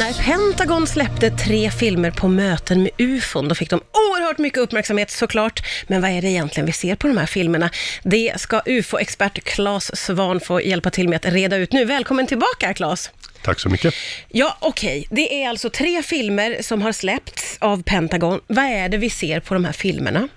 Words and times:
När 0.00 0.12
Pentagon 0.12 0.86
släppte 0.86 1.30
tre 1.30 1.70
filmer 1.70 2.10
på 2.10 2.28
möten 2.28 2.82
med 2.82 2.90
ufon, 2.98 3.48
då 3.48 3.54
fick 3.54 3.70
de 3.70 3.80
oerhört 3.92 4.38
mycket 4.38 4.58
uppmärksamhet 4.58 5.10
såklart. 5.10 5.62
Men 5.86 6.02
vad 6.02 6.10
är 6.10 6.22
det 6.22 6.28
egentligen 6.28 6.66
vi 6.66 6.72
ser 6.72 6.96
på 6.96 7.08
de 7.08 7.16
här 7.16 7.26
filmerna? 7.26 7.70
Det 8.02 8.40
ska 8.40 8.62
ufo-expert 8.66 9.44
Claes 9.44 9.96
Svan 9.96 10.40
få 10.40 10.62
hjälpa 10.62 10.90
till 10.90 11.08
med 11.08 11.16
att 11.16 11.32
reda 11.32 11.56
ut 11.56 11.72
nu. 11.72 11.84
Välkommen 11.84 12.26
tillbaka 12.26 12.74
Claes! 12.74 13.10
Tack 13.42 13.60
så 13.60 13.68
mycket. 13.68 13.94
Ja, 14.28 14.56
okej. 14.60 15.06
Det 15.10 15.42
är 15.42 15.48
alltså 15.48 15.70
tre 15.70 16.02
filmer 16.02 16.56
som 16.60 16.82
har 16.82 16.92
släppts 16.92 17.56
av 17.60 17.82
Pentagon. 17.82 18.40
Vad 18.46 18.64
är 18.64 18.88
det 18.88 18.96
vi 18.98 19.10
ser 19.10 19.40
på 19.40 19.54
de 19.54 19.64
här 19.64 19.72
filmerna? 19.72 20.28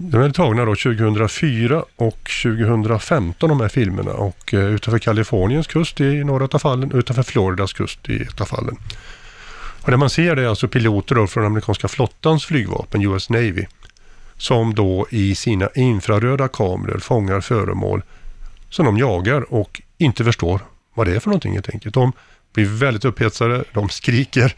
De 0.00 0.20
är 0.20 0.30
tagna 0.30 0.64
då 0.64 0.74
2004 0.74 1.84
och 1.96 2.30
2015 2.42 3.48
de 3.48 3.60
här 3.60 3.68
filmerna 3.68 4.12
och 4.12 4.54
eh, 4.54 4.74
utanför 4.74 4.98
Kaliforniens 4.98 5.66
kust 5.66 6.00
i 6.00 6.24
några 6.24 6.44
av 6.44 6.58
fallen, 6.58 6.92
utanför 6.92 7.22
Floridas 7.22 7.72
kust 7.72 8.08
i 8.08 8.22
ett 8.22 8.40
av 8.40 8.44
fallen. 8.44 8.76
Och 9.82 9.90
det 9.90 9.96
man 9.96 10.10
ser 10.10 10.36
det 10.36 10.42
är 10.42 10.46
alltså 10.46 10.68
piloter 10.68 11.14
då 11.14 11.26
från 11.26 11.44
amerikanska 11.44 11.88
flottans 11.88 12.46
flygvapen, 12.46 13.02
US 13.02 13.30
Navy, 13.30 13.66
som 14.36 14.74
då 14.74 15.06
i 15.10 15.34
sina 15.34 15.68
infraröda 15.74 16.48
kameror 16.48 16.98
fångar 16.98 17.40
föremål 17.40 18.02
som 18.70 18.86
de 18.86 18.98
jagar 18.98 19.54
och 19.54 19.82
inte 19.98 20.24
förstår 20.24 20.60
vad 20.94 21.06
det 21.06 21.16
är 21.16 21.20
för 21.20 21.28
någonting 21.28 21.52
helt 21.52 21.70
enkelt. 21.70 21.94
De 21.94 22.12
blir 22.52 22.66
väldigt 22.66 23.04
upphetsade, 23.04 23.64
de 23.72 23.88
skriker 23.88 24.54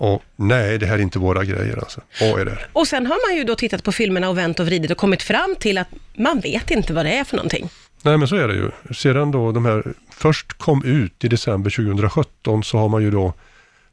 och 0.00 0.22
nej, 0.36 0.78
det 0.78 0.86
här 0.86 0.94
är 0.94 1.02
inte 1.02 1.18
våra 1.18 1.44
grejer 1.44 1.76
alltså. 1.76 2.00
Vad 2.20 2.40
är 2.40 2.44
det? 2.44 2.58
Och 2.72 2.88
sen 2.88 3.06
har 3.06 3.28
man 3.28 3.38
ju 3.38 3.44
då 3.44 3.54
tittat 3.54 3.84
på 3.84 3.92
filmerna 3.92 4.28
och 4.28 4.38
vänt 4.38 4.60
och 4.60 4.66
vridit 4.66 4.90
och 4.90 4.96
kommit 4.96 5.22
fram 5.22 5.56
till 5.58 5.78
att 5.78 5.88
man 6.14 6.40
vet 6.40 6.70
inte 6.70 6.92
vad 6.92 7.04
det 7.04 7.12
är 7.12 7.24
för 7.24 7.36
någonting. 7.36 7.68
Nej 8.02 8.18
men 8.18 8.28
så 8.28 8.36
är 8.36 8.48
det 8.48 8.54
ju. 8.54 8.70
Sedan 8.94 9.30
då 9.30 9.52
de 9.52 9.64
här 9.64 9.84
först 10.10 10.52
kom 10.52 10.84
ut 10.84 11.24
i 11.24 11.28
december 11.28 11.70
2017 11.70 12.64
så 12.64 12.78
har 12.78 12.88
man 12.88 13.02
ju 13.02 13.10
då 13.10 13.32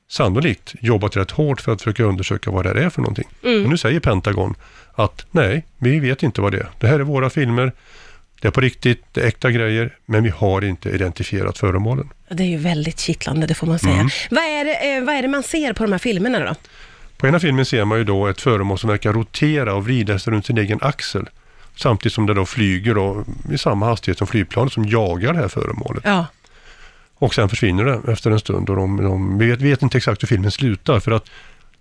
sannolikt 0.10 0.76
jobbat 0.82 1.18
rätt 1.18 1.32
hårt 1.32 1.62
för 1.62 1.72
att 1.72 1.82
försöka 1.82 2.04
undersöka 2.04 2.52
vad 2.52 2.66
det 2.66 2.70
här 2.70 2.76
är 2.76 2.90
för 2.90 3.02
någonting. 3.02 3.28
Mm. 3.44 3.64
Och 3.64 3.70
nu 3.70 3.78
säger 3.78 4.00
Pentagon 4.00 4.56
att 4.96 5.26
nej, 5.32 5.66
vi 5.78 6.00
vet 6.00 6.24
inte 6.24 6.42
vad 6.42 6.52
det 6.52 6.58
är. 6.58 6.70
Det 6.80 6.88
här 6.88 7.00
är 7.00 7.04
våra 7.04 7.30
filmer, 7.30 7.72
det 8.42 8.48
är 8.48 8.52
på 8.52 8.62
riktigt, 8.62 9.18
äkta 9.18 9.52
grejer, 9.52 9.96
men 10.06 10.24
vi 10.24 10.30
har 10.30 10.64
inte 10.64 10.90
identifierat 10.90 11.58
föremålen. 11.58 12.10
Det 12.30 12.44
är 12.44 12.48
ju 12.48 12.58
väldigt 12.58 13.00
kittlande, 13.00 13.48
det 13.48 13.54
får 13.54 13.68
man 13.68 13.80
säga. 13.80 13.94
Mm. 13.94 14.10
Vad, 14.30 14.44
är 14.44 14.66
det, 14.66 14.96
eh, 14.98 15.04
vad 15.04 15.16
är 15.16 15.22
det 15.22 15.28
man 15.28 15.44
ser 15.44 15.74
på 15.74 15.84
de 15.84 15.92
här 15.92 16.00
filmerna 16.00 16.40
då? 16.40 16.56
På 17.18 17.28
ena 17.28 17.40
filmen 17.40 17.66
ser 17.66 17.86
man 17.86 17.98
ju 17.98 18.04
då 18.04 18.28
ett 18.28 18.42
föremål 18.42 18.80
som 18.80 18.90
verkar 18.90 19.14
rotera 19.14 19.74
och 19.76 19.84
vrida 19.86 20.20
sig 20.20 20.34
runt 20.34 20.46
sin 20.46 20.58
egen 20.58 20.80
axel. 20.82 21.30
Samtidigt 21.76 22.14
som 22.14 22.26
det 22.26 22.34
då 22.34 22.46
flyger 22.46 22.96
då 22.96 23.24
i 23.52 23.58
samma 23.58 23.86
hastighet 23.86 24.18
som 24.18 24.28
flygplanet 24.28 24.74
som 24.74 24.86
jagar 24.86 25.34
det 25.34 25.40
här 25.40 25.48
föremålet. 25.48 26.04
Ja, 26.06 26.26
Och 27.16 27.34
sen 27.36 27.50
försvinner 27.50 27.84
det 27.86 28.12
efter 28.12 28.32
en 28.32 28.40
stund 28.40 28.70
och 28.70 28.76
de, 28.76 29.04
de 29.04 29.38
vi 29.38 29.48
vet, 29.48 29.62
vet 29.62 29.82
inte 29.82 29.98
exakt 29.98 30.24
hur 30.24 30.28
filmen 30.28 30.52
slutar 30.52 31.00
för 31.00 31.12
att 31.12 31.30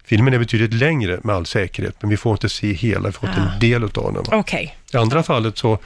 filmen 0.04 0.34
är 0.34 0.38
betydligt 0.38 0.72
längre 0.74 1.20
med 1.24 1.34
all 1.34 1.46
säkerhet 1.46 1.96
men 2.00 2.10
vi 2.10 2.16
får 2.16 2.32
inte 2.32 2.48
se 2.48 2.72
hela, 2.72 3.06
vi 3.08 3.12
får 3.12 3.28
inte 3.28 3.41
Ah. 3.41 3.52
en 3.54 3.60
del 3.60 3.84
utav 3.84 4.12
den. 4.14 4.22
Va? 4.22 4.36
okej. 4.36 4.76
I 4.92 4.96
andra 4.96 5.22
fallet 5.22 5.58
så 5.58 5.78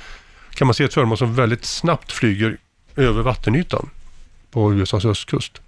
kan 0.60 0.66
man 0.66 0.74
se 0.74 0.84
ett 0.84 0.94
föremål 0.94 1.18
som 1.18 1.34
väldigt 1.34 1.64
snabbt 1.64 2.12
flyger 2.12 2.56
över 2.96 3.22
vattenytan 3.22 3.90
på 4.50 4.74
USAs 4.74 5.04
östkust. 5.04 5.60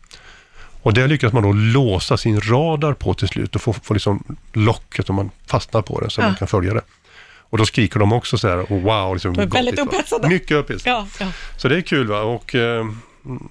Och 0.82 0.94
där 0.94 1.08
lyckas 1.08 1.32
man 1.32 1.42
då 1.42 1.52
låsa 1.52 2.16
sin 2.16 2.40
radar 2.40 2.92
på 2.92 3.14
till 3.14 3.28
slut 3.28 3.54
och 3.54 3.62
få, 3.62 3.72
få 3.72 3.94
liksom 3.94 4.36
locket 4.52 5.10
om 5.10 5.16
man 5.16 5.30
fastnar 5.46 5.82
på 5.82 6.00
den 6.00 6.10
så 6.10 6.20
Ja. 6.20 6.26
man 6.26 6.36
kan 6.36 6.48
följa 6.48 6.74
det. 6.74 6.80
Och 7.24 7.58
då 7.58 7.64
skriker 7.66 8.00
de 8.00 8.12
också 8.12 8.38
så 8.38 8.48
här, 8.48 8.62
oh, 8.62 8.80
wow, 8.80 9.14
liksom, 9.14 9.34
De 9.34 9.42
är 9.42 9.46
väldigt 9.46 9.78
upphetsade. 9.78 10.28
Mycket 10.28 10.56
upphetsade. 10.56 10.96
Ja, 10.96 11.06
ja. 11.20 11.32
Så 11.56 11.68
det 11.68 11.76
är 11.76 11.80
kul 11.80 12.06
va 12.06 12.20
och 12.20 12.54
eh, 12.54 12.86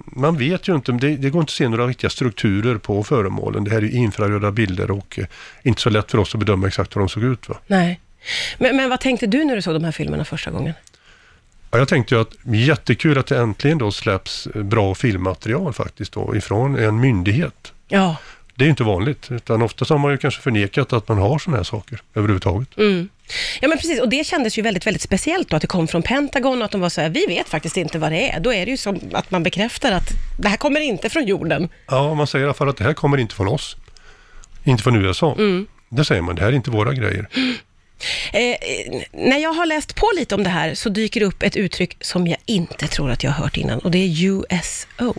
man 0.06 0.38
vet 0.38 0.68
ju 0.68 0.74
inte, 0.74 0.92
det, 0.92 1.16
det 1.16 1.30
går 1.30 1.40
inte 1.40 1.50
att 1.50 1.54
se 1.54 1.68
några 1.68 1.86
riktiga 1.86 2.10
strukturer 2.10 2.78
på 2.78 3.04
föremålen. 3.04 3.64
Det 3.64 3.70
här 3.70 3.78
är 3.78 3.82
ju 3.82 3.90
infraröda 3.90 4.50
bilder 4.50 4.90
och 4.90 5.18
eh, 5.18 5.26
inte 5.62 5.80
så 5.80 5.90
lätt 5.90 6.10
för 6.10 6.18
oss 6.18 6.34
att 6.34 6.38
bedöma 6.38 6.66
exakt 6.66 6.96
hur 6.96 7.00
de 7.00 7.08
såg 7.08 7.24
ut. 7.24 7.48
Va? 7.48 7.56
Nej. 7.66 8.00
Men, 8.58 8.76
men 8.76 8.90
vad 8.90 9.00
tänkte 9.00 9.26
du 9.26 9.44
när 9.44 9.56
du 9.56 9.62
såg 9.62 9.74
de 9.74 9.84
här 9.84 9.92
filmerna 9.92 10.24
första 10.24 10.50
gången? 10.50 10.74
Ja, 11.72 11.78
jag 11.78 11.88
tänkte 11.88 12.14
ju 12.14 12.20
att 12.20 12.32
jättekul 12.44 13.18
att 13.18 13.26
det 13.26 13.38
äntligen 13.38 13.78
då 13.78 13.92
släpps 13.92 14.48
bra 14.54 14.94
filmmaterial 14.94 15.72
faktiskt 15.72 16.12
då 16.12 16.36
ifrån 16.36 16.78
en 16.78 17.00
myndighet. 17.00 17.72
Ja. 17.88 18.16
Det 18.54 18.64
är 18.64 18.66
ju 18.66 18.70
inte 18.70 18.84
vanligt, 18.84 19.30
utan 19.30 19.62
ofta 19.62 19.84
så 19.84 19.94
har 19.94 19.98
man 19.98 20.10
ju 20.10 20.18
kanske 20.18 20.42
förnekat 20.42 20.92
att 20.92 21.08
man 21.08 21.18
har 21.18 21.38
sådana 21.38 21.56
här 21.56 21.64
saker 21.64 22.02
överhuvudtaget. 22.14 22.78
Mm. 22.78 23.08
Ja 23.60 23.68
men 23.68 23.78
precis, 23.78 24.00
och 24.00 24.08
det 24.08 24.26
kändes 24.26 24.58
ju 24.58 24.62
väldigt, 24.62 24.86
väldigt 24.86 25.02
speciellt 25.02 25.48
då 25.48 25.56
att 25.56 25.62
det 25.62 25.68
kom 25.68 25.88
från 25.88 26.02
Pentagon 26.02 26.58
och 26.58 26.64
att 26.64 26.70
de 26.70 26.80
var 26.80 26.88
så 26.88 27.00
här, 27.00 27.08
vi 27.08 27.26
vet 27.26 27.48
faktiskt 27.48 27.76
inte 27.76 27.98
vad 27.98 28.12
det 28.12 28.30
är. 28.30 28.40
Då 28.40 28.52
är 28.52 28.64
det 28.64 28.70
ju 28.70 28.76
som 28.76 29.00
att 29.12 29.30
man 29.30 29.42
bekräftar 29.42 29.92
att 29.92 30.08
det 30.38 30.48
här 30.48 30.56
kommer 30.56 30.80
inte 30.80 31.10
från 31.10 31.26
jorden. 31.26 31.68
Ja, 31.86 32.14
man 32.14 32.26
säger 32.26 32.42
i 32.42 32.46
alla 32.46 32.54
fall 32.54 32.68
att 32.68 32.76
det 32.76 32.84
här 32.84 32.94
kommer 32.94 33.18
inte 33.18 33.34
från 33.34 33.48
oss. 33.48 33.76
Inte 34.64 34.82
från 34.82 34.96
USA. 34.96 35.34
Mm. 35.38 35.66
Det 35.88 36.04
säger 36.04 36.22
man, 36.22 36.34
det 36.34 36.42
här 36.42 36.48
är 36.48 36.56
inte 36.56 36.70
våra 36.70 36.94
grejer. 36.94 37.28
Eh, 38.32 38.40
eh, 38.40 39.02
när 39.12 39.38
jag 39.38 39.52
har 39.52 39.66
läst 39.66 39.94
på 39.94 40.10
lite 40.16 40.34
om 40.34 40.42
det 40.44 40.50
här 40.50 40.74
så 40.74 40.88
dyker 40.88 41.20
det 41.20 41.26
upp 41.26 41.42
ett 41.42 41.56
uttryck 41.56 41.96
som 42.00 42.26
jag 42.26 42.38
inte 42.46 42.86
tror 42.88 43.10
att 43.10 43.22
jag 43.24 43.30
har 43.30 43.42
hört 43.44 43.56
innan 43.56 43.78
och 43.78 43.90
det 43.90 43.98
är 43.98 44.24
USO. 44.24 45.14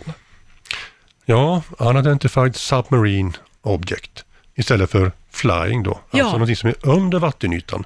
Ja, 1.24 1.62
Unidentified 1.78 2.56
Submarine 2.56 3.32
Object 3.62 4.24
istället 4.54 4.90
för 4.90 5.12
flying 5.30 5.82
då. 5.82 5.90
Alltså 5.90 6.18
Ja. 6.18 6.32
någonting 6.32 6.56
som 6.56 6.68
är 6.68 6.74
under 6.82 7.18
vattenytan. 7.18 7.84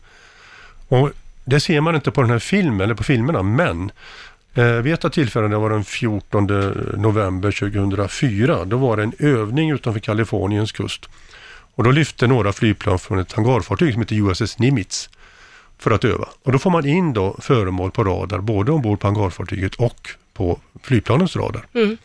Och 0.89 1.11
det 1.45 1.61
ser 1.61 1.81
man 1.81 1.95
inte 1.95 2.11
på 2.11 2.21
den 2.23 2.31
här 2.31 2.39
filmen, 2.39 2.81
eller 2.81 2.95
på 2.95 3.03
filmerna, 3.05 3.43
men 3.43 3.91
eh, 4.55 4.65
vid 4.65 4.95
ett 4.95 5.05
av 5.05 5.09
tillfällena, 5.09 5.55
det 5.55 5.61
var 5.61 5.71
den 5.71 5.85
14 5.85 6.47
november 6.97 7.53
2004, 7.53 8.65
då 8.65 8.77
var 8.77 8.97
det 8.97 9.03
en 9.03 9.13
övning 9.19 9.71
utanför 9.71 10.01
Kaliforniens 10.01 10.73
kust. 10.73 11.09
Och 11.78 11.84
då 11.84 11.91
lyfte 11.91 12.27
några 12.27 12.53
flygplan 12.53 12.99
från 12.99 13.19
ett 13.19 13.33
hangarfartyg 13.33 13.93
som 13.93 14.03
heter 14.03 14.16
USS 14.16 14.59
Nimitz 14.59 15.11
för 15.78 15.91
att 15.91 16.05
öva. 16.05 16.28
Och 16.43 16.53
då 16.53 16.59
får 16.59 16.71
man 16.71 16.87
in 16.87 17.12
då 17.12 17.37
föremål 17.41 17.91
på 17.91 18.05
radar, 18.05 18.39
både 18.39 18.72
ombord 18.72 19.00
på 19.00 19.06
hangarfartyget 19.06 19.75
och 19.75 20.09
på 20.34 20.61
flygplanens 20.83 21.37
radar. 21.37 21.67
Mm. 21.75 21.97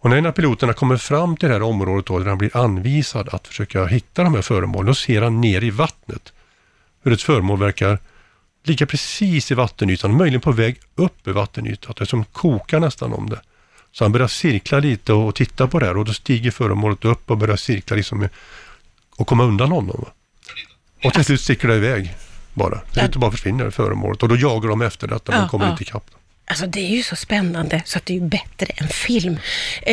Och 0.00 0.10
när 0.10 0.16
en 0.16 0.26
av 0.26 0.32
piloterna 0.32 0.72
kommer 0.72 0.96
fram 0.96 1.36
till 1.36 1.48
det 1.48 1.54
här 1.54 1.62
området 1.62 2.06
då, 2.06 2.18
där 2.18 2.26
han 2.26 2.38
blir 2.38 2.56
anvisad 2.56 3.28
att 3.28 3.46
försöka 3.46 3.86
hitta 3.86 4.24
de 4.24 4.34
här 4.34 4.42
föremålen, 4.42 4.86
då 4.86 4.94
ser 4.94 5.22
han 5.22 5.40
ner 5.40 5.64
i 5.64 5.70
vattnet 5.70 6.32
hur 7.02 7.12
ett 7.12 7.22
föremål 7.22 7.58
verkar 7.58 7.98
ligga 8.64 8.86
precis 8.86 9.50
i 9.50 9.54
vattenytan, 9.54 10.16
möjligen 10.16 10.40
på 10.40 10.52
väg 10.52 10.80
upp 10.94 11.28
i 11.28 11.32
vattenytan, 11.32 11.90
att 11.90 11.96
det 11.96 12.06
som 12.06 12.24
kokar 12.24 12.80
nästan 12.80 13.12
om 13.12 13.30
det. 13.30 13.40
Så 13.92 14.04
han 14.04 14.12
börjar 14.12 14.28
cirkla 14.28 14.78
lite 14.78 15.12
och 15.12 15.34
titta 15.34 15.66
på 15.66 15.78
det 15.78 15.86
här 15.86 15.96
och 15.96 16.04
då 16.04 16.12
stiger 16.12 16.50
föremålet 16.50 17.04
upp 17.04 17.30
och 17.30 17.38
börjar 17.38 17.56
cirkla 17.56 17.96
liksom 17.96 18.28
och 19.16 19.26
komma 19.26 19.44
undan 19.44 19.70
honom. 19.72 20.04
Och 21.04 21.12
till 21.14 21.24
slut 21.24 21.40
sticker 21.40 21.68
det 21.68 21.74
iväg 21.76 22.14
bara. 22.54 22.74
Det 22.74 22.80
Ja. 23.00 23.04
inte 23.04 23.18
bara 23.18 23.30
försvinner 23.30 23.70
föremålet 23.70 24.22
och 24.22 24.28
då 24.28 24.36
jagar 24.36 24.68
de 24.68 24.82
efter 24.82 25.06
detta 25.08 25.32
men 25.32 25.40
Ja, 25.40 25.48
kommer 25.48 25.64
ja. 25.64 25.70
inte 25.70 25.82
ikapp. 25.82 26.10
Alltså 26.46 26.66
det 26.66 26.80
är 26.80 26.96
ju 26.96 27.02
så 27.02 27.16
spännande 27.16 27.82
så 27.86 27.98
att 27.98 28.06
det 28.06 28.12
är 28.12 28.18
ju 28.20 28.26
bättre 28.28 28.66
än 28.76 28.88
film. 28.88 29.32
Eh, 29.82 29.92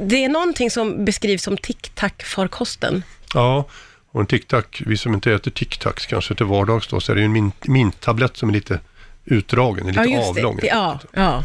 det- 0.00 0.24
är 0.24 0.28
någonting 0.28 0.70
som 0.70 1.04
beskrivs 1.04 1.42
som 1.42 1.56
tic-tac-farkosten. 1.58 3.02
Ja, 3.34 3.64
och 4.12 4.20
en 4.20 4.26
tic-tac, 4.26 4.64
vi 4.86 4.96
som 4.96 5.14
inte 5.14 5.32
äter 5.32 5.50
tic-tacs 5.50 6.06
kanske 6.08 6.34
till 6.34 6.46
vardags 6.46 6.86
då, 6.88 7.00
så 7.00 7.12
är 7.12 7.16
det 7.16 7.20
ju 7.22 7.24
en 7.26 7.36
mint- 7.36 7.68
minttablett 7.68 8.36
som 8.36 8.48
är 8.48 8.52
lite 8.52 8.80
utdragen, 9.24 9.88
är 9.88 10.04
lite 10.06 10.28
avlång. 10.28 10.56
det. 10.60 10.66
Ja, 10.66 11.00
ja. 11.12 11.42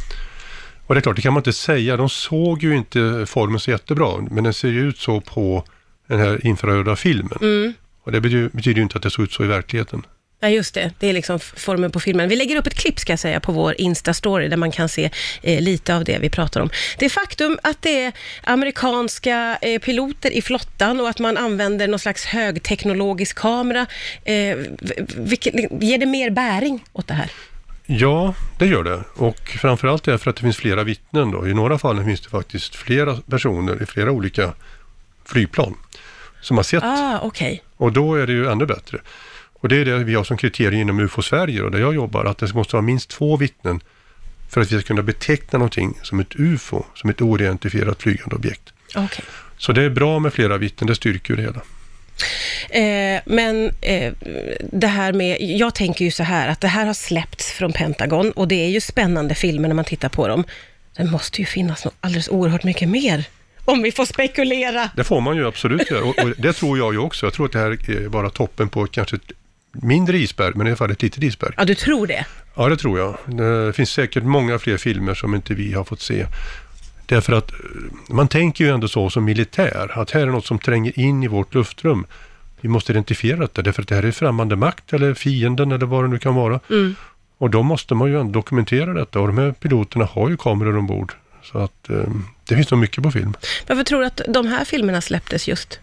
Och 0.87 0.95
det 0.95 0.99
är 0.99 1.01
klart, 1.01 1.15
det 1.15 1.21
kan 1.21 1.33
man 1.33 1.39
inte 1.39 1.53
säga. 1.53 1.97
De 1.97 2.09
såg 2.09 2.63
ju 2.63 2.75
inte 2.77 3.25
formen 3.27 3.59
så 3.59 3.71
jättebra, 3.71 4.17
men 4.31 4.43
den 4.43 4.53
ser 4.53 4.67
ju 4.69 4.89
ut 4.89 4.99
så 4.99 5.21
på 5.21 5.63
den 6.07 6.19
här 6.19 6.45
infraröda 6.47 6.95
filmen. 6.95 7.37
Mm. 7.41 7.73
Och 8.03 8.11
det 8.11 8.21
betyder, 8.21 8.49
betyder 8.53 8.77
ju 8.77 8.83
inte 8.83 8.97
att 8.97 9.03
det 9.03 9.09
såg 9.09 9.23
ut 9.25 9.31
så 9.31 9.43
i 9.43 9.47
verkligheten. 9.47 10.05
Ja, 10.39 10.49
just 10.49 10.73
det. 10.73 10.91
Det 10.99 11.07
är 11.07 11.13
liksom 11.13 11.39
formen 11.39 11.91
på 11.91 11.99
filmen. 11.99 12.29
Vi 12.29 12.35
lägger 12.35 12.55
upp 12.55 12.67
ett 12.67 12.73
klipp, 12.73 12.99
ska 12.99 13.11
jag 13.11 13.19
säga, 13.19 13.39
på 13.39 13.51
vår 13.51 13.73
Insta-story, 13.77 14.47
där 14.49 14.57
man 14.57 14.71
kan 14.71 14.89
se 14.89 15.09
eh, 15.41 15.61
lite 15.61 15.95
av 15.95 16.03
det 16.03 16.19
vi 16.19 16.29
pratar 16.29 16.61
om. 16.61 16.69
Det 16.99 17.09
faktum 17.09 17.59
att 17.63 17.81
det 17.81 18.03
är 18.03 18.13
amerikanska 18.43 19.57
eh, 19.61 19.79
piloter 19.81 20.31
i 20.31 20.41
flottan 20.41 20.99
och 20.99 21.09
att 21.09 21.19
man 21.19 21.37
använder 21.37 21.87
någon 21.87 21.99
slags 21.99 22.25
högteknologisk 22.25 23.37
kamera, 23.37 23.85
eh, 24.25 24.57
v- 24.81 25.05
vilket, 25.17 25.53
ger 25.81 25.97
det 25.97 26.05
mer 26.05 26.29
bäring 26.29 26.83
åt 26.93 27.07
det 27.07 27.13
här? 27.13 27.31
Ja, 27.85 28.33
det 28.59 28.65
gör 28.65 28.83
det. 28.83 29.03
Och 29.15 29.39
framförallt 29.49 30.03
därför 30.03 30.29
att 30.29 30.35
det 30.35 30.41
finns 30.41 30.57
flera 30.57 30.83
vittnen 30.83 31.31
då. 31.31 31.47
I 31.47 31.53
några 31.53 31.77
fall 31.77 32.03
finns 32.03 32.21
det 32.21 32.29
faktiskt 32.29 32.75
flera 32.75 33.15
personer 33.15 33.83
i 33.83 33.85
flera 33.85 34.11
olika 34.11 34.53
flygplan 35.27 35.75
som 36.41 36.57
har 36.57 36.63
sett 36.63 36.83
Ah, 36.83 37.19
okej. 37.23 37.63
Och 37.77 37.91
då 37.91 38.15
är 38.15 38.27
det 38.27 38.33
ju 38.33 38.51
ännu 38.51 38.65
bättre. 38.65 38.97
Och 39.59 39.69
det 39.69 39.75
är 39.75 39.85
det 39.85 39.97
vi 39.97 40.15
har 40.15 40.23
som 40.23 40.37
kriterium 40.37 40.81
inom 40.81 40.99
UFO 40.99 41.21
Sverige 41.21 41.61
och 41.61 41.71
där 41.71 41.79
jag 41.79 41.95
jobbar, 41.95 42.25
att 42.25 42.37
det 42.37 42.53
måste 42.53 42.75
vara 42.75 42.83
minst 42.83 43.09
två 43.09 43.37
vittnen 43.37 43.79
för 44.49 44.61
att 44.61 44.71
vi 44.71 44.79
ska 44.79 44.87
kunna 44.87 45.03
beteckna 45.03 45.59
någonting 45.59 45.97
som 46.03 46.19
ett 46.19 46.35
UFO, 46.35 46.83
som 46.95 47.09
ett 47.09 47.21
oidentifierat 47.21 48.01
flygande 48.01 48.35
objekt. 48.35 48.73
Okej. 48.95 49.25
Så 49.57 49.71
det 49.71 49.83
är 49.83 49.89
bra 49.89 50.19
med 50.19 50.33
flera 50.33 50.57
vittnen, 50.57 50.87
det 50.87 50.95
styrker 50.95 51.33
ju 51.33 51.35
det 51.35 51.41
hela. 51.41 51.61
Eh, 52.69 53.21
men 53.25 53.71
eh, 53.81 54.13
det 54.71 54.87
här 54.87 55.13
med, 55.13 55.37
jag 55.41 55.75
tänker 55.75 56.05
ju 56.05 56.11
så 56.11 56.23
här 56.23 56.47
att 56.47 56.61
det 56.61 56.67
här 56.67 56.85
har 56.85 56.93
släppts 56.93 57.51
från 57.51 57.73
Pentagon 57.73 58.31
och 58.31 58.47
det 58.47 58.65
är 58.65 58.69
ju 58.69 58.81
spännande 58.81 59.35
filmer 59.35 59.67
när 59.67 59.75
man 59.75 59.85
tittar 59.85 60.09
på 60.09 60.27
dem. 60.27 60.43
Det 60.95 61.03
måste 61.03 61.41
ju 61.41 61.45
finnas 61.45 61.85
något 61.85 61.95
alldeles 61.99 62.29
oerhört 62.29 62.63
mycket 62.63 62.89
mer 62.89 63.25
Om 63.67 63.81
vi 63.81 63.91
får 63.91 64.05
spekulera. 64.05 64.89
Det 64.95 65.03
får 65.03 65.21
man 65.21 65.35
ju 65.35 65.47
absolut 65.47 65.91
göra 65.91 66.03
och, 66.03 66.19
och 66.19 66.33
det 66.37 66.53
tror 66.53 66.77
jag 66.77 66.93
ju 66.93 66.99
också. 66.99 67.25
Jag 67.25 67.33
tror 67.33 67.45
att 67.45 67.51
det 67.51 67.59
här 67.59 67.89
är 67.89 68.09
bara 68.09 68.29
toppen 68.29 68.69
på 68.69 68.87
kanske 68.87 69.15
ett 69.15 69.31
mindre 69.71 70.17
isberg, 70.17 70.53
men 70.55 70.67
i 70.67 70.69
alla 70.69 70.77
fall 70.77 70.91
ett 70.91 71.01
litet 71.01 71.23
isberg. 71.23 71.53
Ja, 71.57 71.65
du 71.65 71.75
tror 71.75 72.07
det? 72.07 72.25
Ja, 72.55 72.69
det 72.69 72.77
tror 72.77 72.99
jag. 72.99 73.17
Det 73.25 73.73
finns 73.73 73.89
säkert 73.89 74.23
många 74.23 74.59
fler 74.59 74.77
filmer 74.77 75.13
som 75.13 75.35
inte 75.35 75.53
vi 75.53 75.73
har 75.73 75.83
fått 75.83 76.01
se. 76.01 76.25
Därför 77.05 77.33
att 77.33 77.51
eh, 77.51 77.57
man 78.09 78.27
tänker 78.27 78.63
ju 78.65 78.71
ändå 78.71 78.87
så 78.87 79.09
som 79.09 79.25
militär, 79.25 79.91
att 79.99 80.11
här 80.11 80.21
är 80.21 80.25
något 80.25 80.45
som 80.45 80.59
tränger 80.59 80.99
in 80.99 81.23
i 81.23 81.27
vårt 81.27 81.53
luftrum. 81.53 82.05
Vi 82.61 82.69
måste 82.69 82.91
identifiera 82.91 83.37
detta, 83.37 83.61
därför 83.61 83.81
att 83.81 83.87
det 83.87 83.95
här 83.95 84.03
är 84.03 84.11
främmande 84.11 84.55
makt 84.55 84.93
eller 84.93 85.13
fienden 85.13 85.71
eller 85.71 85.85
vad 85.85 86.03
det 86.03 86.07
nu 86.07 86.19
kan 86.19 86.35
vara. 86.35 86.59
Mm. 86.69 86.95
Och 87.37 87.49
då 87.49 87.63
måste 87.63 87.95
man 87.95 88.09
ju 88.09 88.19
ändå 88.19 88.31
dokumentera 88.31 88.93
detta 88.93 89.19
och 89.19 89.27
de 89.27 89.37
här 89.37 89.51
piloterna 89.51 90.05
har 90.05 90.29
ju 90.29 90.37
kameror 90.37 90.77
ombord. 90.77 91.13
Så 91.43 91.57
att 91.57 91.89
eh, 91.89 92.03
det 92.47 92.55
finns 92.55 92.71
nog 92.71 92.79
mycket 92.79 93.03
på 93.03 93.11
film. 93.11 93.33
Varför 93.67 93.83
tror 93.83 93.99
du 93.99 94.05
att 94.07 94.21
de 94.27 94.47
här 94.47 94.65
filmerna 94.65 95.01
släpptes 95.01 95.47
just? 95.47 95.79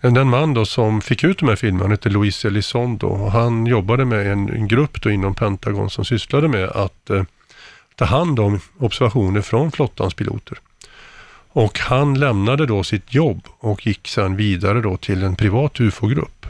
Den 0.00 0.28
man 0.28 0.54
då 0.54 0.64
som 0.64 1.00
fick 1.00 1.24
ut 1.24 1.38
de 1.38 1.48
här 1.48 1.56
filmerna 1.56 1.84
han 1.84 1.90
hette 1.90 2.08
Luis 2.08 2.44
Elizondo 2.44 3.06
och 3.06 3.32
han 3.32 3.66
jobbade 3.66 4.04
med 4.04 4.26
en, 4.32 4.48
en 4.48 4.68
grupp 4.68 5.02
då 5.02 5.10
inom 5.10 5.34
Pentagon 5.34 5.90
som 5.90 6.04
sysslade 6.04 6.48
med 6.48 6.68
att 6.68 7.10
eh, 7.10 7.22
ta 7.94 8.04
hand 8.04 8.40
om 8.40 8.60
observationer 8.78 9.40
från 9.40 9.72
flottans 9.72 10.14
piloter. 10.14 10.58
Och 11.48 11.78
han 11.78 12.18
lämnade 12.18 12.66
då 12.66 12.84
sitt 12.84 13.14
jobb 13.14 13.42
och 13.58 13.86
gick 13.86 14.08
sedan 14.08 14.36
vidare 14.36 14.80
då 14.80 14.96
till 14.96 15.22
en 15.22 15.36
privat 15.36 15.80
UFO-grupp. 15.80 16.46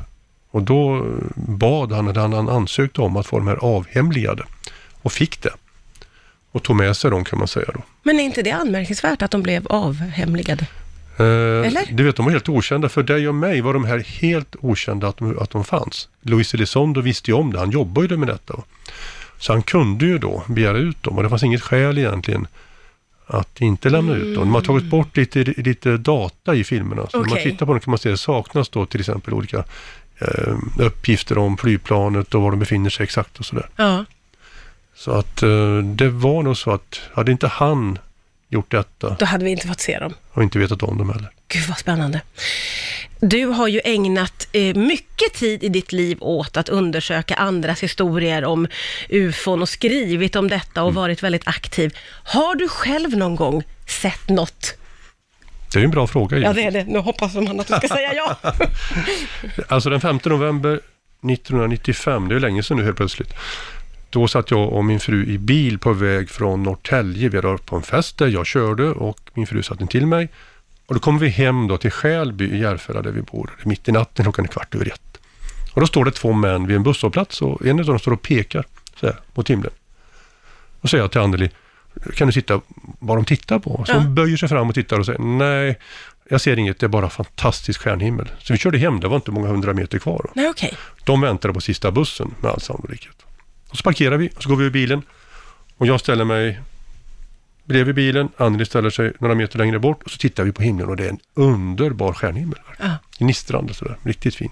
Och 0.50 0.62
då 0.62 0.96
eh, 0.96 1.02
bad 1.37 1.93
han, 1.93 2.08
eller 2.08 2.20
han, 2.20 2.32
han 2.32 2.49
ansökte 2.49 3.00
om 3.00 3.17
att 3.17 3.26
få 3.26 3.38
de 3.38 3.49
här 3.49 3.56
avhemligade 3.56 4.43
och 5.02 5.12
fick 5.12 5.43
det. 5.43 5.52
Och 6.56 6.62
tog 6.62 6.76
med 6.76 6.97
sig 6.97 7.11
dem 7.11 7.25
kan 7.25 7.38
man 7.38 7.49
säga 7.49 7.67
då. 7.75 7.81
Men 8.03 8.20
är 8.20 8.25
inte 8.25 8.43
det 8.43 8.50
anmärkningsvärt 8.50 9.23
att 9.23 9.31
de 9.31 9.43
blev 9.43 9.67
avhemligade? 9.67 10.67
Eh, 11.19 11.25
Eller? 11.67 11.93
Du 11.93 12.03
vet, 12.03 12.17
de 12.17 12.25
var 12.25 12.32
helt 12.32 12.49
okända. 12.49 12.88
För 12.88 13.03
dig 13.03 13.29
och 13.29 13.35
mig 13.35 13.61
var 13.61 13.73
de 13.75 13.85
här 13.85 13.99
helt 13.99 14.56
okända 14.61 15.08
att 15.08 15.17
de, 15.17 15.38
att 15.38 15.50
de 15.50 15.64
fanns. 15.64 16.08
Luis 16.23 16.55
Elizondo 16.55 17.00
visste 17.00 17.31
ju 17.31 17.35
om 17.37 17.53
det, 17.53 17.58
han 17.58 17.70
jobbade 17.70 18.06
ju 18.06 18.17
med 18.17 18.29
detta. 18.29 18.55
Så 19.38 19.53
han 19.53 19.62
kunde 19.62 20.06
ju 20.06 20.19
då 20.19 20.43
begära 20.47 20.79
ut 20.79 21.03
dem 21.03 21.17
och 21.17 21.23
det 21.23 21.29
fanns 21.29 21.43
inget 21.43 21.62
skäl 21.62 21.99
egentligen 21.99 22.47
att 23.26 23.61
inte 23.61 23.91
lämna 23.91 24.14
ut 24.14 24.35
dem. 24.35 24.44
De 24.44 24.55
har 24.55 24.62
tagit 24.62 24.85
bort 24.85 25.17
lite, 25.17 25.38
lite 25.44 25.97
data 25.97 26.55
i 26.55 26.64
filmerna. 26.64 27.06
Så 27.11 27.20
när 27.20 27.29
man 27.29 27.38
tittar 27.38 27.67
på 27.67 27.73
dem 27.73 27.81
kan 27.81 27.91
man 27.91 27.99
se 27.99 28.09
att 28.09 28.12
det 28.12 28.19
saknas 28.19 28.69
då 28.69 28.87
till 28.87 29.00
exempel 29.00 29.35
olika 29.35 29.64
eh, 30.19 30.55
uppgifter 30.79 31.38
om 31.38 31.56
flygplanet 31.56 32.35
och 32.35 32.43
var 32.43 32.50
de 32.50 32.61
befinner 32.61 32.91
sig 32.91 33.05
exakt 33.05 33.38
och 33.38 33.47
sådär. 33.47 33.69
Ja. 33.76 34.05
Så 34.96 35.10
att 35.10 35.43
eh, 35.43 35.78
det 35.78 36.08
var 36.08 36.43
nog 36.43 36.56
så 36.56 36.70
att 36.70 37.00
hade 37.12 37.32
inte 37.32 37.46
han 37.46 37.98
gjort 38.48 38.70
detta 38.70 39.16
Då 39.19 39.25
hade 39.25 39.44
vi 39.44 39.50
inte 39.50 39.66
fått 39.66 39.81
se 39.81 39.98
dem. 39.98 40.14
och 40.32 40.43
inte 40.43 40.58
vetat 40.58 40.82
om 40.82 40.98
dem 40.98 41.10
heller. 41.10 41.31
Gud 41.48 41.62
vad 41.69 41.78
spännande. 41.78 42.20
Du 43.20 43.46
har 43.46 43.69
ju 43.69 43.81
ägnat 43.84 44.48
eh, 44.52 44.76
mycket 44.76 45.34
tid 45.34 45.64
i 45.64 45.69
ditt 45.69 45.93
liv 45.93 46.19
åt 46.20 46.56
att 46.56 46.69
undersöka 46.69 47.34
andras 47.34 47.82
historier 47.82 48.44
om 48.44 48.66
ufon 49.08 49.62
och 49.62 49.69
skrivit 49.69 50.37
om 50.37 50.48
detta 50.48 50.82
och 50.82 50.94
varit 50.94 51.22
väldigt 51.22 51.49
aktiv. 51.49 51.99
Har 52.25 52.54
du 52.54 52.69
själv 52.69 53.16
någon 53.16 53.37
gång 53.37 53.62
sett 53.87 54.28
något? 54.28 54.75
Det 55.72 55.78
är 55.78 55.81
ju 55.81 55.84
en 55.84 55.90
bra 55.90 56.06
fråga. 56.06 56.38
Ja, 56.38 56.52
det 56.52 56.62
är 56.62 56.70
det. 56.70 56.84
Nu 56.84 56.99
hoppas 56.99 57.34
man 57.34 57.60
att 57.60 57.66
du 57.66 57.75
ska 57.75 57.88
säga 57.88 58.14
ja. 58.14 58.37
Alltså 59.69 59.90
den 59.90 60.00
5 60.00 60.20
november 60.25 60.81
1995, 61.31 62.28
det 62.28 62.34
är 62.34 62.40
länge 62.40 62.62
sedan 62.62 62.76
nu 62.76 62.84
helt 62.84 62.96
plötsligt. 62.96 63.34
Då 64.16 64.28
satt 64.28 64.50
jag 64.50 64.72
och 64.72 64.84
min 64.84 65.00
fru 65.00 65.24
i 65.26 65.38
bil 65.38 65.78
på 65.78 65.92
väg 65.92 66.30
från 66.30 66.62
Norrtälje. 66.62 67.28
Vi 67.28 67.36
hade 67.36 67.48
varit 67.48 67.66
på 67.66 67.76
en 67.76 67.82
fest 67.82 68.18
där 68.18 68.26
jag 68.26 68.46
körde 68.46 68.90
och 68.90 69.20
min 69.34 69.46
fru 69.46 69.62
satt 69.62 69.90
till 69.90 70.06
mig. 70.06 70.28
Och 70.86 70.94
då 70.94 71.00
kommer 71.00 71.20
vi 71.20 71.28
hem 71.28 71.68
då 71.68 71.76
till 71.78 71.90
Skälby 71.90 72.44
i 72.44 72.58
Järfälla 72.58 73.02
där 73.02 73.10
vi 73.10 73.22
bor. 73.22 73.50
Det 73.56 73.64
är 73.64 73.68
mitt 73.68 73.88
i 73.88 73.92
natten, 73.92 74.24
klockan 74.24 74.44
är 74.44 74.48
kvart 74.48 74.74
över 74.74 74.86
ett. 74.86 75.18
Och 75.72 75.80
då 75.80 75.86
står 75.86 76.04
det 76.04 76.10
två 76.10 76.32
män 76.32 76.66
vid 76.66 76.76
en 76.76 76.82
busshållplats 76.82 77.42
och 77.42 77.66
en 77.66 77.78
av 77.80 77.86
dem 77.86 77.98
står 77.98 78.12
och 78.12 78.22
pekar 78.22 78.64
så 79.00 79.06
här, 79.06 79.16
mot 79.34 79.50
himlen. 79.50 79.72
Och 80.80 80.90
säger 80.90 81.04
jag 81.04 81.10
till 81.12 81.20
Anneli, 81.20 81.50
kan 82.14 82.26
du 82.26 82.32
titta 82.32 82.60
vad 82.98 83.18
de 83.18 83.24
tittar 83.24 83.58
på? 83.58 83.84
Så 83.86 83.92
Ja. 83.92 83.98
hon 83.98 84.14
böjer 84.14 84.36
sig 84.36 84.48
fram 84.48 84.68
och 84.68 84.74
tittar 84.74 84.98
och 84.98 85.06
säger, 85.06 85.18
nej, 85.20 85.78
jag 86.28 86.40
ser 86.40 86.58
inget, 86.58 86.78
det 86.80 86.86
är 86.86 86.88
bara 86.88 87.10
fantastisk 87.10 87.80
stjärnhimmel. 87.80 88.28
Så 88.38 88.52
vi 88.52 88.58
körde 88.58 88.78
hem, 88.78 89.00
det 89.00 89.08
var 89.08 89.16
inte 89.16 89.30
många 89.30 89.48
hundra 89.48 89.72
meter 89.72 89.98
kvar. 89.98 90.30
Nej, 90.34 90.48
okej. 90.48 90.74
De 91.04 91.20
väntade 91.20 91.54
på 91.54 91.60
sista 91.60 91.90
bussen 91.90 92.34
med 92.40 92.50
all 92.50 92.60
sannolikhet. 92.60 93.25
Och 93.68 93.76
så 93.76 93.82
parkerar 93.82 94.16
vi 94.16 94.30
och 94.36 94.42
så 94.42 94.48
går 94.48 94.56
vi 94.56 94.64
ur 94.64 94.70
bilen. 94.70 95.02
Och 95.76 95.86
jag 95.86 96.00
ställer 96.00 96.24
mig 96.24 96.60
bredvid 97.64 97.94
bilen, 97.94 98.28
Anneli 98.36 98.64
ställer 98.64 98.90
sig 98.90 99.12
några 99.18 99.34
meter 99.34 99.58
längre 99.58 99.78
bort 99.78 100.02
och 100.02 100.10
så 100.10 100.18
tittar 100.18 100.44
vi 100.44 100.52
på 100.52 100.62
himlen 100.62 100.88
och 100.88 100.96
det 100.96 101.04
är 101.04 101.08
en 101.10 101.20
underbar 101.34 102.12
stjärnhimmel. 102.12 102.58
Ja. 102.78 102.96
Gnistrande 103.18 103.74
sådär, 103.74 103.96
riktigt 104.02 104.34
fin. 104.34 104.50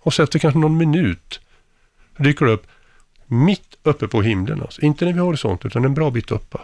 Och 0.00 0.14
så 0.14 0.22
efter 0.22 0.38
kanske 0.38 0.58
någon 0.58 0.76
minut 0.76 1.40
dyker 2.16 2.46
det 2.46 2.52
upp 2.52 2.66
mitt 3.26 3.76
uppe 3.82 4.08
på 4.08 4.22
himlen, 4.22 4.62
alltså. 4.62 4.82
inte 4.82 5.04
vid 5.04 5.16
horisonten 5.16 5.68
utan 5.70 5.84
en 5.84 5.94
bra 5.94 6.10
bit 6.10 6.30
uppe. 6.30 6.58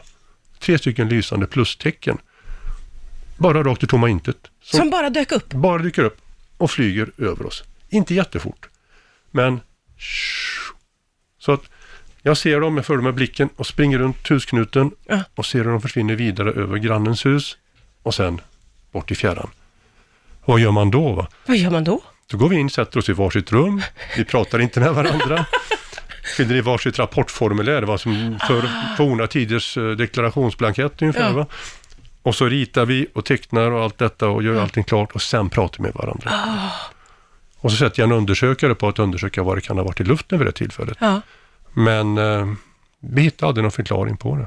Tre 0.58 0.78
stycken 0.78 1.08
lysande 1.08 1.46
plustecken. 1.46 2.18
Bara 3.36 3.62
rakt 3.62 3.82
i 3.82 3.86
tomma 3.86 4.08
intet. 4.08 4.36
Som 4.62 4.78
Som 4.78 4.90
bara 4.90 5.10
dök 5.10 5.32
upp. 5.32 5.48
bara 5.48 5.82
dyker 5.82 6.04
upp 6.04 6.20
och 6.58 6.70
flyger 6.70 7.10
över 7.18 7.46
oss. 7.46 7.64
Inte 7.88 8.14
jättefort, 8.14 8.68
men 9.30 9.60
så 11.44 11.52
att 11.52 11.62
jag 12.22 12.36
ser 12.36 12.60
dem, 12.60 12.76
jag 12.76 12.86
följer 12.86 13.02
med 13.02 13.14
blicken 13.14 13.48
och 13.56 13.66
springer 13.66 13.98
runt 13.98 14.28
husknuten 14.30 14.90
Ja. 15.08 15.20
och 15.34 15.46
ser 15.46 15.64
hur 15.64 15.70
de 15.70 15.80
försvinner 15.80 16.14
vidare 16.14 16.50
över 16.50 16.78
grannens 16.78 17.26
hus 17.26 17.56
och 18.02 18.14
sen 18.14 18.40
bort 18.92 19.10
i 19.10 19.14
fjärran. 19.14 19.50
Vad 20.44 20.60
gör 20.60 20.70
man 20.70 20.90
då? 20.90 21.12
Va? 21.12 21.26
Vad 21.46 21.56
gör 21.56 21.70
man 21.70 21.84
då? 21.84 22.00
Då 22.30 22.36
går 22.38 22.48
vi 22.48 22.56
in, 22.56 22.70
sätter 22.70 22.98
oss 22.98 23.08
i 23.08 23.12
varsitt 23.12 23.52
rum, 23.52 23.82
vi 24.16 24.24
pratar 24.24 24.58
inte 24.58 24.80
med 24.80 24.94
varandra, 24.94 25.46
fyller 26.36 26.54
i 26.54 26.60
varsitt 26.60 26.98
rapportformulär, 26.98 27.80
det 27.80 27.86
var 27.86 27.96
som 27.98 28.38
för 28.46 28.68
forna 28.96 29.26
tiders 29.26 29.76
eh, 29.76 29.90
deklarationsblankett 29.90 31.02
ungefär. 31.02 31.20
Ja. 31.28 31.32
Va? 31.32 31.46
Och 32.22 32.34
så 32.34 32.46
ritar 32.46 32.86
vi 32.86 33.06
och 33.14 33.24
tecknar 33.24 33.70
och 33.70 33.82
allt 33.82 33.98
detta 33.98 34.28
och 34.28 34.42
gör 34.42 34.60
allting 34.62 34.84
klart 34.84 35.12
och 35.12 35.22
sen 35.22 35.50
pratar 35.50 35.76
vi 35.78 35.82
med 35.82 35.92
varandra. 35.94 36.30
Och 37.64 37.70
så 37.70 37.76
sätter 37.76 38.02
jag 38.02 38.10
en 38.10 38.16
undersökare 38.16 38.74
på 38.74 38.88
att 38.88 38.98
undersöka 38.98 39.42
vad 39.42 39.56
det 39.56 39.60
kan 39.60 39.76
ha 39.76 39.84
varit 39.84 40.00
i 40.00 40.04
luften 40.04 40.38
vid 40.38 40.48
det 40.48 40.52
tillfället. 40.52 40.96
Ja. 41.00 41.20
Men 41.72 42.18
eh, 42.18 42.48
vi 43.00 43.22
hittade 43.22 43.48
aldrig 43.48 43.62
någon 43.62 43.72
förklaring 43.72 44.16
på 44.16 44.36
det. 44.36 44.46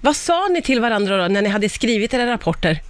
Vad 0.00 0.16
sa 0.16 0.48
ni 0.48 0.62
till 0.62 0.80
varandra 0.80 1.22
då 1.22 1.28
när 1.28 1.42
ni 1.42 1.48
hade 1.48 1.68
skrivit 1.68 2.14
era 2.14 2.32
rapporter? 2.32 2.82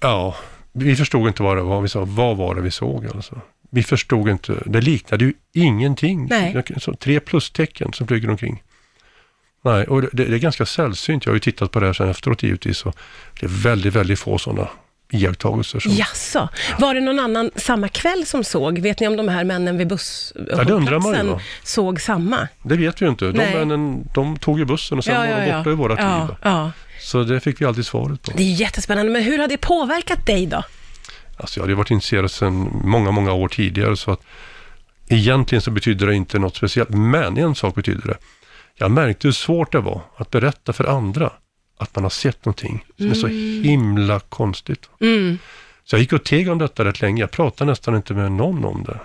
Ja, 0.00 0.36
vi 0.72 0.96
förstod 0.96 1.28
inte 1.28 1.42
vad 1.42 1.56
det 1.56 1.62
var 1.62 1.80
vi 1.80 1.88
sa. 1.88 2.04
Vad 2.04 2.36
var 2.36 2.54
det 2.54 2.60
vi 2.60 2.70
såg 2.70 3.06
alltså? 3.06 3.40
Vi 3.70 3.82
förstod 3.82 4.28
inte. 4.28 4.62
Det 4.66 4.80
liknade 4.80 5.24
ju 5.24 5.32
ingenting. 5.52 6.26
Nej. 6.30 6.62
Så, 6.78 6.94
tre 6.94 7.20
plustecken 7.20 7.92
som 7.92 8.06
flyger 8.06 8.30
omkring. 8.30 8.62
Nej, 9.64 9.86
och 9.86 10.02
det, 10.02 10.08
det 10.12 10.34
är 10.34 10.38
ganska 10.38 10.66
sällsynt. 10.66 11.26
Jag 11.26 11.30
har 11.30 11.36
ju 11.36 11.40
tittat 11.40 11.70
på 11.70 11.80
det 11.80 11.86
här 11.86 11.92
sen 11.92 12.08
efteråt 12.08 12.42
givetvis. 12.42 12.86
Och 12.86 12.96
det 13.40 13.46
är 13.46 13.62
väldigt, 13.62 13.94
väldigt 13.94 14.18
få 14.18 14.38
sådana 14.38 14.68
iakttagelser. 15.12 15.80
Som, 15.80 15.92
Jaså, 15.92 16.48
var 16.78 16.94
det 16.94 17.00
någon 17.00 17.18
annan 17.18 17.50
samma 17.56 17.88
kväll 17.88 18.26
som 18.26 18.44
såg? 18.44 18.78
Vet 18.78 19.00
ni 19.00 19.08
om 19.08 19.16
de 19.16 19.28
här 19.28 19.44
männen 19.44 19.78
vid 19.78 19.88
busshållplatsen 19.88 21.30
va? 21.30 21.40
såg 21.62 22.00
samma? 22.00 22.48
Det 22.62 22.76
vet 22.76 23.02
vi 23.02 23.06
ju 23.06 23.10
inte. 23.10 23.24
De 23.24 23.32
Nej. 23.32 23.54
männen, 23.54 24.08
de 24.14 24.36
tog 24.36 24.58
ju 24.58 24.64
bussen 24.64 24.98
och 24.98 25.04
sen 25.04 25.16
var 25.16 25.26
de 25.26 25.52
borta 25.52 25.70
ur 25.70 25.74
vårat 25.74 25.98
ja, 25.98 26.26
liv. 26.26 26.36
ja. 26.42 26.72
Så 27.00 27.22
det 27.22 27.40
fick 27.40 27.60
vi 27.60 27.64
aldrig 27.64 27.86
svaret 27.86 28.22
på. 28.22 28.32
Det 28.36 28.42
är 28.42 28.52
jättespännande, 28.52 29.12
men 29.12 29.22
hur 29.22 29.38
har 29.38 29.48
det 29.48 29.56
påverkat 29.56 30.26
dig 30.26 30.46
då? 30.46 30.62
Alltså 31.36 31.60
jag 31.60 31.64
hade 31.64 31.74
varit 31.74 31.90
intresserad 31.90 32.30
sedan 32.30 32.80
många, 32.84 33.10
många 33.10 33.32
år 33.32 33.48
tidigare 33.48 33.96
så 33.96 34.10
att 34.10 34.20
egentligen 35.08 35.62
så 35.62 35.70
betyder 35.70 36.06
det 36.06 36.14
inte 36.14 36.38
något 36.38 36.56
speciellt. 36.56 36.90
Men 36.90 37.38
en 37.38 37.54
sak 37.54 37.74
betyder 37.74 38.08
det. 38.08 38.16
Jag 38.78 38.90
märkte 38.90 39.28
hur 39.28 39.32
svårt 39.32 39.72
det 39.72 39.80
var 39.80 40.00
att 40.16 40.30
berätta 40.30 40.72
för 40.72 40.84
andra 40.84 41.32
att 41.76 41.94
man 41.94 42.04
har 42.04 42.10
sett 42.10 42.44
någonting 42.44 42.84
som 42.98 43.10
är 43.10 43.14
så 43.14 43.26
himla 43.68 44.20
konstigt. 44.20 44.88
Mm. 45.00 45.38
Så 45.84 45.94
jag 45.96 46.00
gick 46.00 46.12
och 46.12 46.24
teg 46.24 46.50
om 46.50 46.58
detta 46.58 46.84
rätt 46.84 47.00
länge. 47.00 47.22
Jag 47.22 47.30
pratade 47.30 47.70
nästan 47.70 47.96
inte 47.96 48.14
med 48.14 48.32
någon 48.32 48.64
om 48.64 48.84
det. 48.84 48.98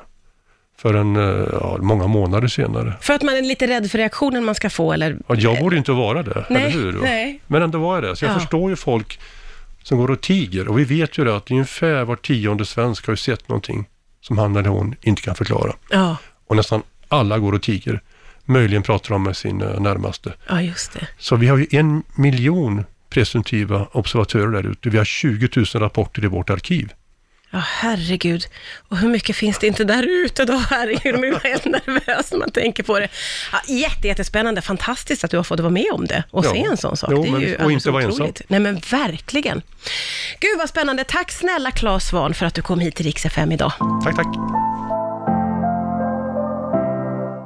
Förrän 0.77 1.15
eh, 1.15 1.47
ja, 1.51 1.77
många 1.81 2.07
månader 2.07 2.47
senare. 2.47 2.93
För 3.01 3.13
att 3.13 3.21
man 3.23 3.35
är 3.35 3.41
lite 3.41 3.67
rädd 3.67 3.91
för 3.91 3.97
reaktionen 3.97 4.45
man 4.45 4.55
ska 4.55 4.69
få, 4.69 4.93
eller? 4.93 5.17
Och 5.27 5.35
jag 5.35 5.59
borde 5.59 5.77
inte 5.77 5.91
vara 5.91 6.23
det, 6.23 6.45
Nej, 6.49 6.61
eller 6.63 6.71
hur? 6.83 6.99
nej. 7.01 7.41
Men 7.47 7.61
ändå 7.61 7.79
var 7.79 7.95
jag 7.95 8.03
det. 8.03 8.15
Så 8.15 8.25
jag 8.25 8.31
Ja. 8.35 8.39
förstår 8.39 8.69
ju 8.69 8.75
folk 8.75 9.19
som 9.83 9.97
går 9.97 10.11
och 10.11 10.21
tiger. 10.21 10.67
Och 10.67 10.79
vi 10.79 10.83
vet 10.83 11.17
ju 11.17 11.23
det 11.25 11.35
att 11.35 11.51
ungefär 11.51 12.03
var 12.03 12.15
tionde 12.15 12.65
svensk 12.65 13.07
har 13.07 13.11
ju 13.13 13.17
sett 13.17 13.49
någonting 13.49 13.85
som 14.21 14.37
han 14.37 14.55
eller 14.55 14.69
hon 14.69 14.95
inte 15.01 15.21
kan 15.21 15.35
förklara. 15.35 15.73
Ja, 15.89 16.17
Och 16.47 16.55
nästan 16.55 16.81
alla 17.07 17.37
går 17.39 17.53
och 17.53 17.61
tiger. 17.61 18.01
Möjligen 18.49 18.83
pratar 18.83 19.09
de 19.09 19.23
med 19.23 19.37
sin 19.37 19.61
eh, 19.61 19.79
närmaste. 19.79 20.33
ja 20.49 20.61
just 20.61 20.93
det. 20.93 21.07
Så 21.17 21.35
vi 21.35 21.47
har 21.47 21.57
ju 21.57 21.67
en 21.71 22.03
miljon 22.15 22.85
presumtiva 23.09 23.87
observatörer 23.91 24.47
där 24.63 24.71
ute. 24.71 24.89
Vi 24.89 24.97
har 24.97 25.05
20 25.05 25.49
000 25.55 25.65
rapporter 25.65 26.23
i 26.23 26.27
vårt 26.27 26.49
arkiv. 26.49 26.93
Ja, 27.51 27.59
herregud. 27.65 28.43
Och 28.89 28.97
hur 28.97 29.09
mycket 29.09 29.35
finns 29.35 29.59
det 29.59 29.67
inte 29.67 29.83
där 29.83 30.03
ute 30.25 30.45
då? 30.45 30.53
Herregud, 30.69 31.13
man 31.13 31.21
blir 31.21 31.39
helt 31.43 31.65
nervös 31.65 32.31
när 32.31 32.37
man 32.39 32.51
tänker 32.51 32.83
på 32.83 32.99
det. 32.99 33.07
Ja, 33.51 33.61
jätte, 33.73 34.07
jättespännande. 34.07 34.61
Fantastiskt 34.61 35.23
att 35.23 35.31
du 35.31 35.37
har 35.37 35.43
fått 35.43 35.59
vara 35.59 35.69
med 35.71 35.85
om 35.93 36.05
det 36.05 36.23
och 36.31 36.45
Ja. 36.45 36.51
se 36.51 36.59
en 36.63 36.77
sån 36.77 36.97
sak. 36.97 37.09
Jo, 37.13 37.21
det 37.23 37.27
är 37.29 37.31
men- 37.31 37.41
ju 37.41 37.55
och 37.55 37.71
inte 37.71 37.91
vara 37.91 38.03
ensam. 38.03 38.27
Nej, 38.47 38.59
men 38.59 38.75
verkligen. 38.91 39.61
Gud 40.39 40.57
vad 40.57 40.69
spännande. 40.69 41.03
Tack 41.03 41.31
snälla 41.31 41.71
Claes 41.71 42.07
Svahn 42.07 42.33
för 42.33 42.45
att 42.45 42.53
du 42.53 42.61
kom 42.61 42.79
hit 42.79 42.95
till 42.95 43.05
Rix 43.05 43.25
FM 43.25 43.51
idag. 43.51 43.71
Tack, 44.03 44.15
tack. 44.15 44.27